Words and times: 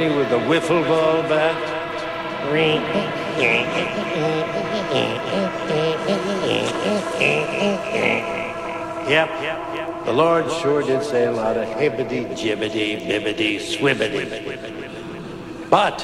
me 0.00 0.08
with 0.16 0.32
a 0.32 0.38
wiffle 0.48 0.82
ball 0.88 1.22
bat. 1.24 1.54
Yep, 9.10 10.06
the 10.06 10.12
Lord 10.12 10.50
sure 10.50 10.82
did 10.82 11.02
say 11.02 11.26
a 11.26 11.32
lot 11.32 11.58
of 11.58 11.68
hibbity, 11.68 12.26
jibbity, 12.32 13.06
bibbity, 13.06 13.56
swibbity. 13.58 14.24
But 15.68 16.00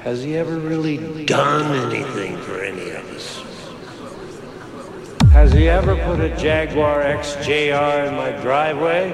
has 0.00 0.22
he 0.22 0.36
ever 0.36 0.58
really 0.58 1.24
done 1.24 1.90
anything 1.90 2.36
for 2.42 2.62
any 2.62 2.90
of 2.90 3.10
us? 3.12 3.42
Has 5.32 5.52
he 5.52 5.70
ever 5.70 5.96
put 6.04 6.20
a 6.20 6.36
Jaguar 6.36 7.00
XJR 7.04 8.08
in 8.08 8.16
my 8.16 8.32
driveway? 8.42 9.12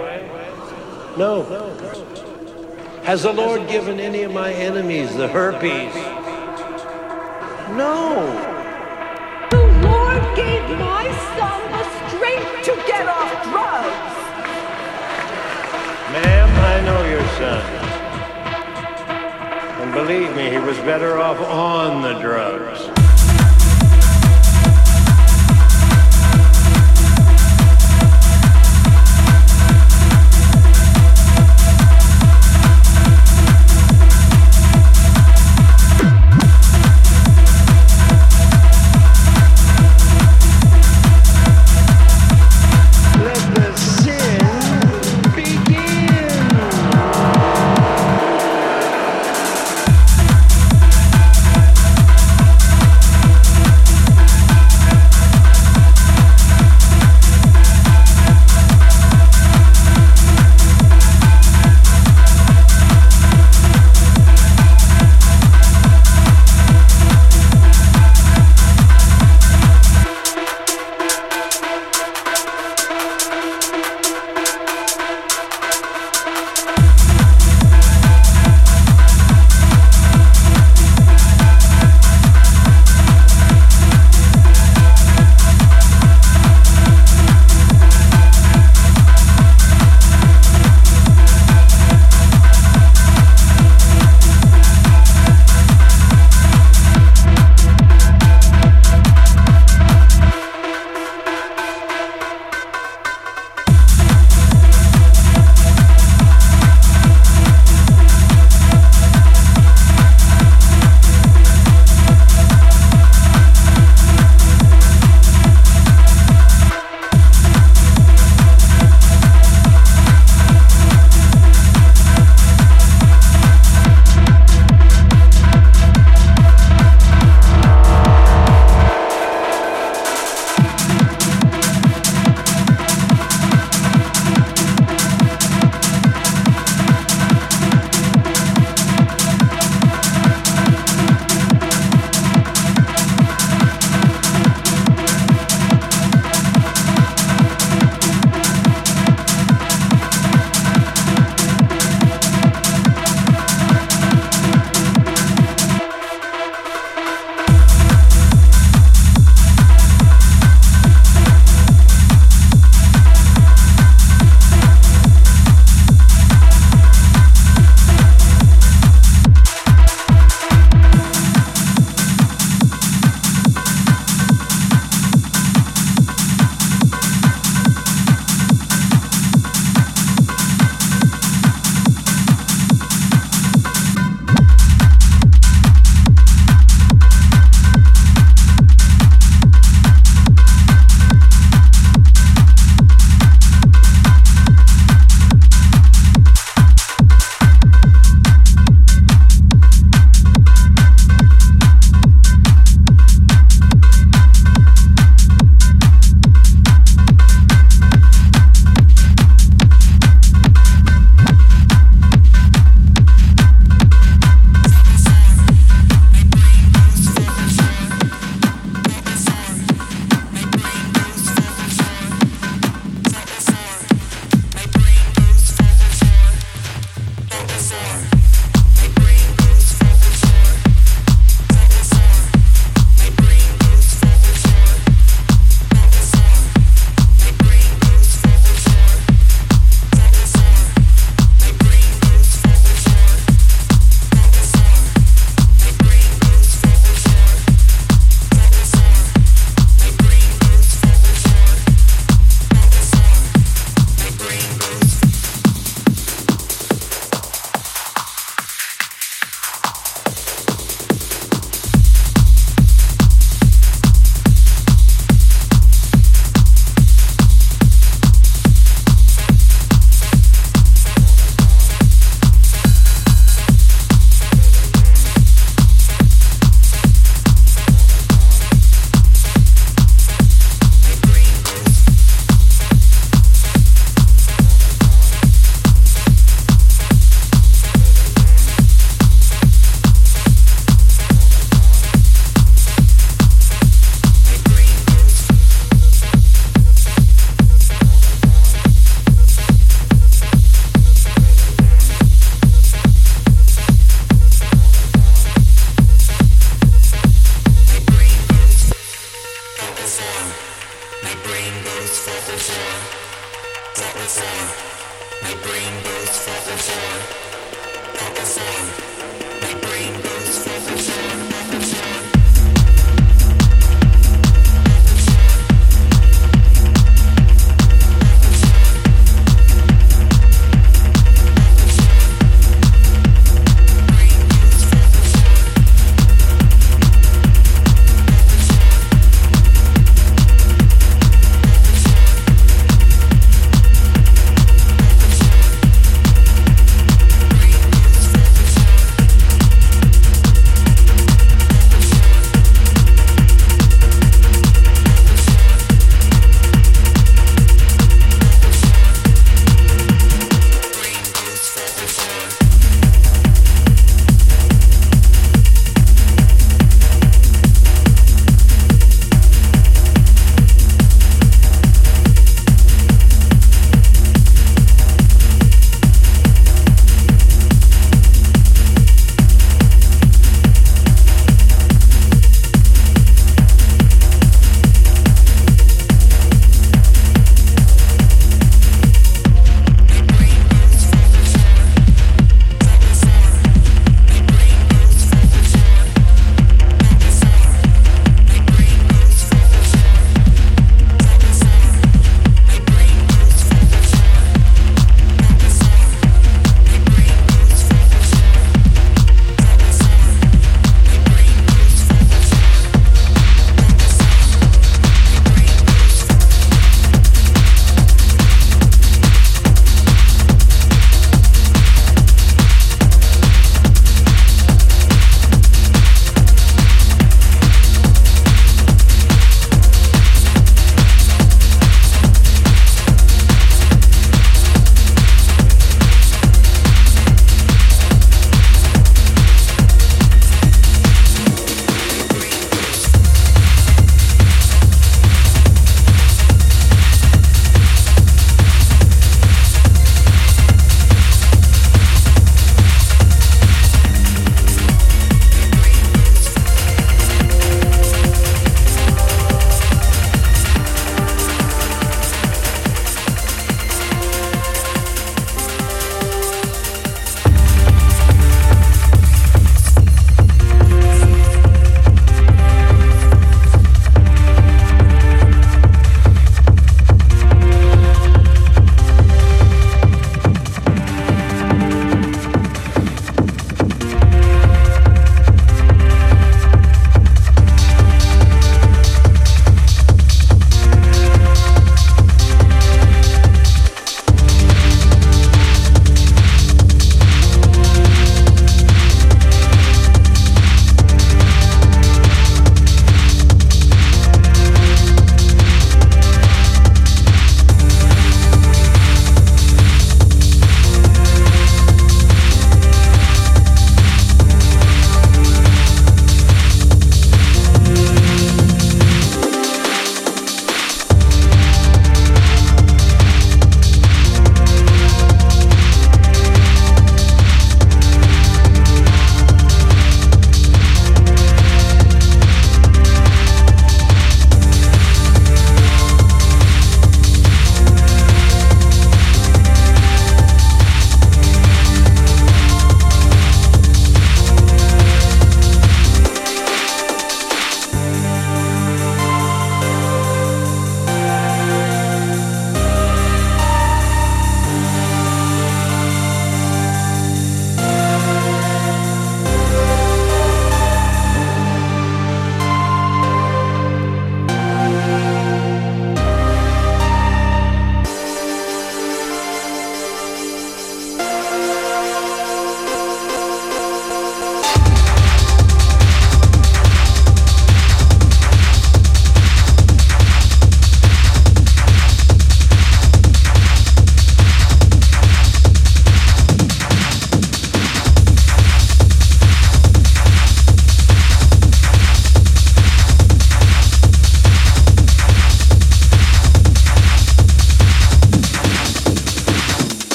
No. 1.17 2.26
Has 3.07 3.23
the 3.23 3.33
Lord 3.33 3.69
given 3.69 4.01
any 4.01 4.25
of 4.25 4.33
my 4.33 4.53
enemies 4.53 5.15
the 5.15 5.29
herpes? 5.29 5.95
No. 7.77 8.27
The 9.49 9.63
Lord 9.87 10.23
gave 10.35 10.69
my 10.77 11.07
son 11.39 11.61
the 11.71 11.85
strength 12.09 12.65
to 12.65 12.75
get 12.89 13.07
off 13.07 13.31
drugs. 13.45 14.17
Ma'am, 16.15 16.51
I 16.51 16.81
know 16.85 17.05
your 17.09 17.23
son. 17.39 17.63
And 19.83 19.93
believe 19.95 20.35
me, 20.35 20.51
he 20.51 20.59
was 20.59 20.77
better 20.79 21.17
off 21.17 21.39
on 21.39 22.03
the 22.03 22.19
drugs. 22.19 23.06